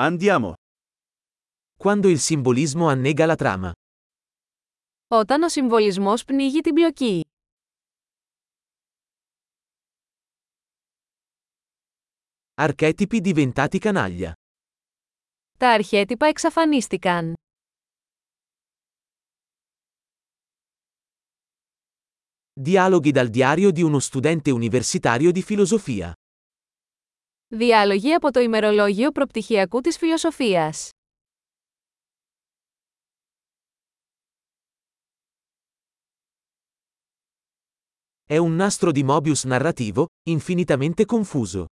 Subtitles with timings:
[0.00, 0.54] Andiamo.
[1.76, 3.72] Quando il simbolismo annega la trama.
[5.08, 7.24] Όταν ο συμβολισμός πνίγει την πλοκή.
[12.54, 14.32] Archetipi diventati canaglia.
[15.58, 17.34] Τα αρχέτυπα εξαφανίστηκαν.
[22.60, 26.12] Dialoghi dal diario di uno studente universitario di filosofia.
[27.47, 30.89] Διάλογοι από το ημερολόγιο προπτυχιακού της φιλοσοφίας.
[38.29, 41.65] È un nastro di Mobius narrativo, infinitamente confuso.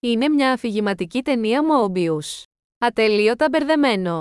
[0.00, 2.42] Είναι μια αφηγηματική ταινία Mobius.
[2.78, 4.20] Ατελείωτα μπερδεμένο.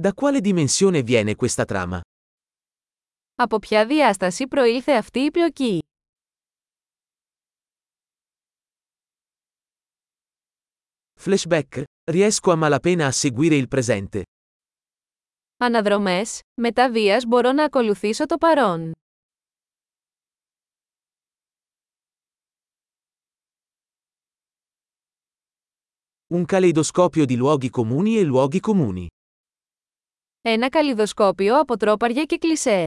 [0.00, 2.00] Da quale dimensione viene questa trama?
[3.41, 5.79] Από ποια διάσταση προήλθε αυτή η πλοκή;
[11.23, 14.21] Flashback, riesco a malapena a seguire il presente.
[15.57, 18.91] Αναδρομές, μετά βίας μπορώ να ακολουθήσω το παρόν.
[26.33, 29.07] Un caleidoscopio di luoghi comuni e luoghi comuni.
[30.41, 32.83] Ένα καλλιδοσκόπιο από τρόπαρια και κλισέ.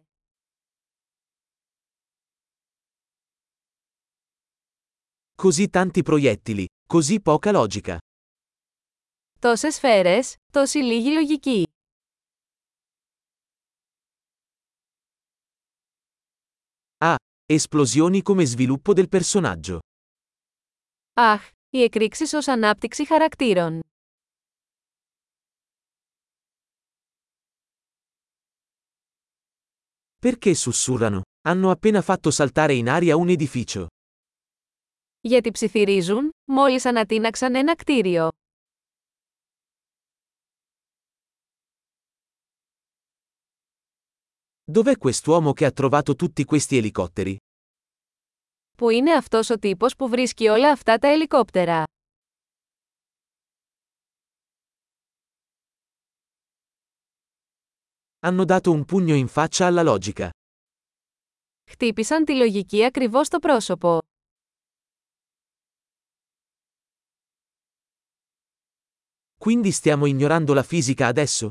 [5.41, 7.97] Così tanti proiettili, così poca logica.
[9.39, 11.63] Τόσες σφαίρες, τόση λίγη λογική.
[17.49, 19.79] Esplosioni come sviluppo del personaggio.
[21.13, 23.79] Αχ, οι εκρήξεις ως ανάπτυξη χαρακτήρων.
[30.19, 31.21] Perché sussurrano?
[31.47, 33.87] Hanno appena fatto saltare in aria un edificio.
[35.24, 38.28] Γιατί ψιθυρίζουν, μόλις ανατείναξαν ένα κτίριο.
[44.72, 47.36] Dov'è quest'uomo che ha trovato tutti questi elicotteri?
[48.76, 51.84] Πού είναι αυτός ο τύπος που βρίσκει όλα αυτά τα ελικόπτερα;
[58.26, 60.30] Hanno dato un pugno in faccia alla logica.
[61.70, 63.98] Χτύπησαν τη λογική ακριβώς στο πρόσωπο.
[69.41, 71.49] Quindi stiamo ignorando la fisica adesso?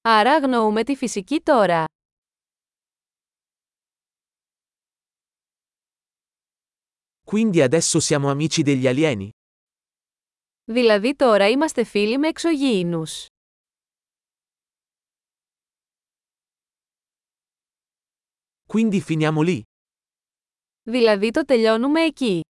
[0.00, 1.84] Άρα αγνοούμε τη φυσική τώρα.
[7.24, 9.28] Quindi adesso siamo amici degli alieni?
[10.64, 13.26] Δηλαδή τώρα είμαστε φίλοι με εξωγήινους.
[18.66, 19.62] Quindi finiamo lì?
[20.82, 22.40] Δηλαδή το τελειώνουμε εκεί.